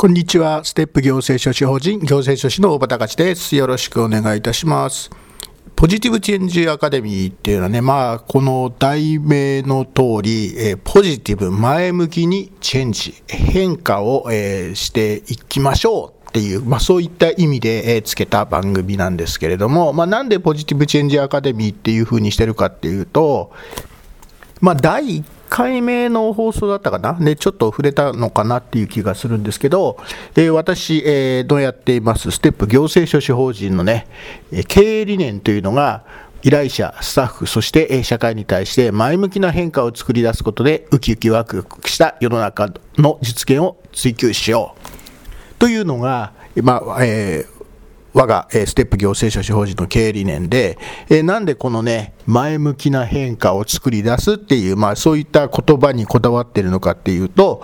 [0.00, 0.64] こんにちは。
[0.64, 3.54] ステップ行政書士法人行政書士の大場隆です。
[3.54, 5.10] よろしくお願いいたします。
[5.76, 23.52] ポジティブチェンジアカデミーっていうのはね、まあ、この題名の通り、えポジティブ、前向きにチェンジ、変化を、えしていきましょうっていう、まあ、そういった意味で、えつけた番組なんですけれども、まあ、なんでポジティブチェンジアカデミーっていうふうにしてるかっていうと、
[24.62, 29.98] まあ、第1回目の放送だったかな、でちょっと触れたのかなっていう気がするんですけど、
[30.36, 34.06] えー、私、えー、うやっています、ステップ行政書士法人のね、
[34.68, 36.04] 経営理念というのが、
[36.42, 45.58] 依頼者、スタッフ、そして社会に対して前向きな変化を作り出すことで、ウキウキワクワクした世の中の実現を追求しよう。
[45.58, 47.59] というのが、まあえー
[48.12, 57.62] 我が、えステップ行政書士法人の経営理念で、えなんでこのね、前向きな変化を作り出すっていう、まあそういった言葉にこだわってるのかっていうと、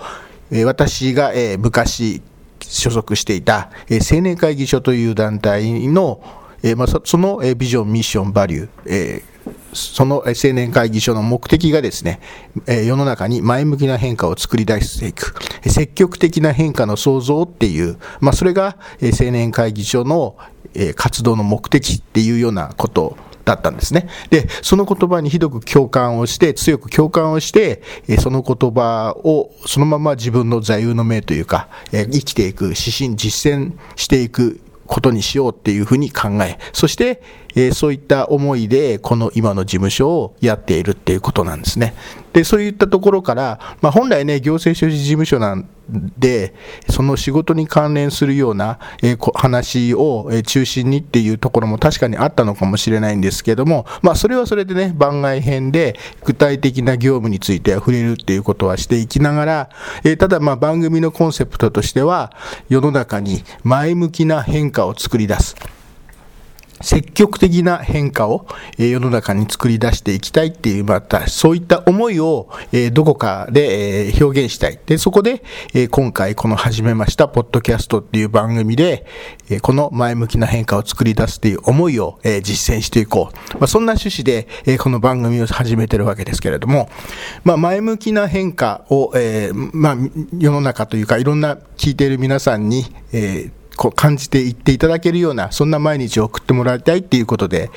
[0.51, 2.21] え私が、え昔
[2.61, 6.21] 所属していた、え青年会議所という団体の、
[6.63, 9.23] えまあ、その、えビジョン、ミッション、バリュー、え
[9.77, 12.19] その青年会議所の目的がですね、
[12.65, 15.35] 世の中に前向きな変化を作り出していく、
[15.67, 20.35] 積極的な変化の創造っていう、まあ、それが青年会議所の
[20.95, 24.09] 活動の目的っていうようなことだったんですね。
[24.29, 27.81] で、その言葉にひどく共感をして、強く共感をして、
[28.19, 37.21] その言葉をそのまま自分の座右の銘というか、生きていく、指針、実践していくことにしようっていうふうに考え、そして、
[37.55, 41.93] えー、そういった思いで、この今の事務所をやっているっていうことなんですね。
[42.37, 46.53] で、そういったところから、まあ、本来ね、行政書士事務所なんで、
[46.87, 59.69] その仕事に関連するような、えー、話を、えー、中心にっていうところも確かにあったのかもしれないんですけども、まあ、それはそれでね、番外編で具体的な業務について触れるっていうことはしていきながら、
[60.03, 62.31] えー、ただまあ番組のコンセプトとしては、
[62.69, 65.55] 世の中に前向きな変化を作り出す。
[66.81, 72.49] 積極的な変化を世の中に作り出していきたいっていう、またそういった思いを
[72.93, 74.79] どこかで表現したい。
[74.85, 75.43] で、そこで
[75.89, 79.05] 今回この始めましたポッドキャストっていう番組で
[79.61, 83.57] この前向きな変化を作り出すっていう思いを実践していこう。
[83.57, 86.89] まあ、そんな趣旨でこの番組を始めてるわけですけれども、
[87.43, 89.13] まあ、前向きな変化を、
[89.73, 89.97] まあ、
[90.37, 97.69] 世の中というかいろんな聞いている皆さんに、えーこう感じていっていただけるような、そんな毎日を送ってもらいたいっていうことで、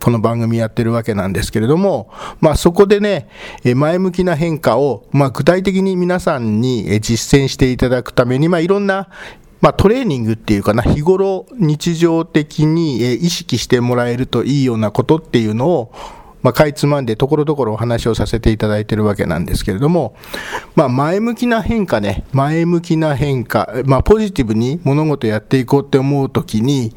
[0.00, 3.28] この番組やってるわけなんですけれども、まあそこでね、
[3.64, 9.08] 前向きな変化を、まあ具体的に皆さんに実践していただくために、まあいろんな
[9.62, 15.92] まあ、トレーニングっていうかな、日頃日常的に意識してもらえるといいようなことっていうのを、
[16.46, 20.14] まあ、かいつまんでところどころお話をさせていただいているわけなんですけれども、
[20.76, 26.94] まあ、前向きな変化ね、前向きな変化、まあ、ポジティブに物事やっていこうって思うときに、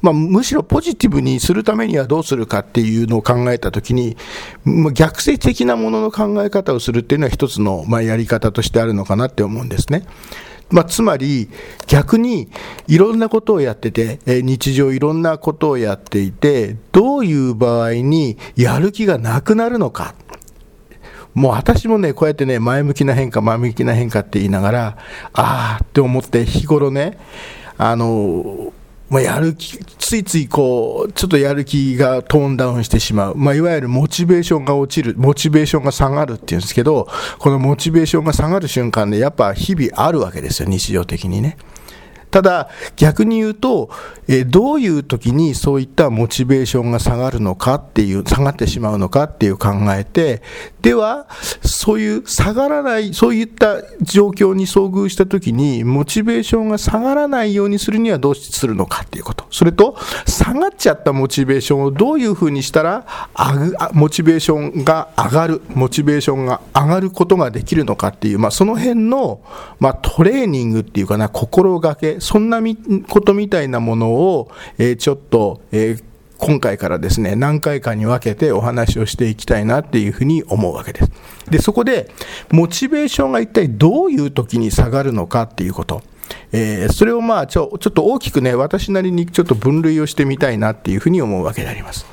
[0.00, 4.16] まあ、むしろポジティブにするためにはどうするかっていうのを考えたときに、
[4.64, 10.06] まあ、逆説的なものの考え方をするっていうのは一つの、まあ、やり方としてあるのかなって思うんですね。
[10.72, 11.48] まあ、つまり
[11.86, 12.48] 逆に
[12.88, 20.14] いろんなことをやってて、日常いろんなことをやっていて、どういう場合にやる気がなくなるのか。
[21.34, 24.96] もう私もね、こうやってね、前向きな変化、前向きな変化って言いながら、
[25.32, 27.18] ああって思って日頃ね、
[27.78, 28.72] あの、
[29.12, 33.34] まあ、やる気、ついついこう、ちょっとやる気がトーンダウンしてしまう。
[33.36, 37.06] まあ、いわゆるモチベーションが落ちる、モチベーションが下がるっていうんですけど、
[37.38, 41.58] このモチベーションが下がる瞬間で、やっぱ日々あるわけですよ、日常的にね。
[42.30, 43.90] ただ逆に言うと、
[44.26, 50.40] え、どういう時にそういったモチベーションが下がるのかっていう下がってしまうのかっていう考えて
[50.82, 51.26] では
[51.62, 59.46] そういう下がらないそういった状況に遭遇した時にモチベーションが下がらないようにするにはどうするのかっていうこと。
[59.50, 59.96] それと
[60.26, 63.06] 下がっちゃったモチベーションをどういうふうにしたら
[63.92, 69.40] モチベーションが上がるモチベーションが上がることができるのかっていう、まあ、その辺の、
[69.78, 72.60] まあ、トレーニングっていうかな心がけそんな
[73.08, 76.11] ことみたいなものを、えー、ちょっと、えー
[76.42, 81.10] 今回からですね、何回かに分けてお話をしていきたいなっていうふうに思うわけです。
[81.48, 82.10] で、そこで、
[82.50, 86.02] モチベーションが一体どういう時に下がるのかっていうこと。
[86.50, 92.06] えー、それをまあちょ、ちょっと大きくね、私なりにちょっと分類をしてみたいなっていうふうに思うわけであります。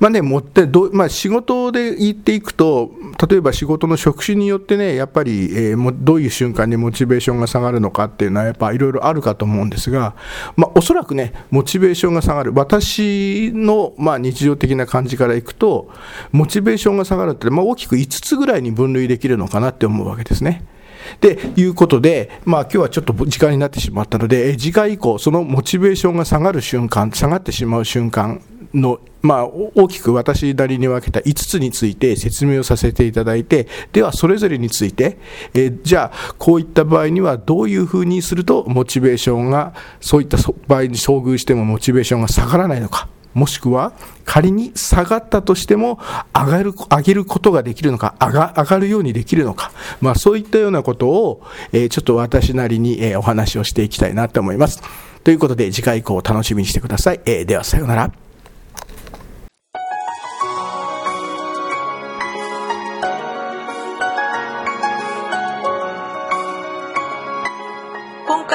[0.00, 2.90] まあね、持ってど、まあ、仕事で言っていくと、
[3.28, 10.14] 例えば仕事の職種によってね、やっぱり、えー、どういう瞬間にモチベーションが下がるのかっていうのは、やっぱいろいろあるかと思うんですが、
[10.56, 15.90] まあ、おそらくね、モチベーションが下がる、私の、まあ、日常的な感じからいくと、
[16.32, 20.64] モチベーションが下がるって、まあ、大きく5つぐらいに分類できるのかなって思うわけですね。
[21.20, 28.40] でいうことで、まあ今日はちょっと時間になってしまったので、次回以降、そのモチベーションが下がる瞬間、下がってしまう瞬間
[28.74, 35.18] の、まあ、大きく私なりに分けた5つについて説明をさせていただいて、ではそれぞれについて、
[35.54, 40.38] え、じゃあ、こういった場合にはどういうふうにすると、モチベーションが、そういった
[40.68, 43.08] 場合に遭遇してもモチベーションが下がらないのか。
[43.34, 43.92] もしくは
[44.24, 46.00] 仮に下がったとしても
[46.34, 49.70] 上がる上げることができるのか上が上がるようにできるのか、
[50.00, 51.42] まあ、そういったようなことを、
[51.72, 54.82] えー、ちょっと私なりに、えー、お話をしていきたいなと思います。
[55.22, 57.20] ということで次回以降楽しみにしてください。
[57.24, 58.29] えー、ではさようなら。